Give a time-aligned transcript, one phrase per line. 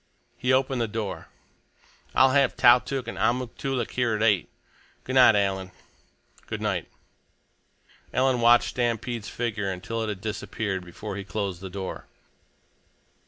[0.35, 1.27] He opened the door.
[2.15, 4.49] "I'll have Tautuk and Amuk Toolik here at eight.
[5.03, 5.69] Good night, Alan!"
[6.47, 6.87] "Good night!"
[8.11, 12.07] Alan watched Stampede's figure until it had disappeared before he closed the door.